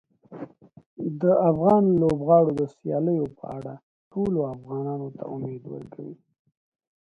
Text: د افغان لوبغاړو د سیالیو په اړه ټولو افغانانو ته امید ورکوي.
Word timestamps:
د 1.21 1.23
افغان 1.49 1.83
لوبغاړو 2.01 2.51
د 2.59 2.61
سیالیو 2.75 3.25
په 3.39 3.45
اړه 3.57 3.73
ټولو 4.11 4.39
افغانانو 4.53 5.07
ته 5.17 5.23
امید 5.33 5.63
ورکوي. 5.73 6.15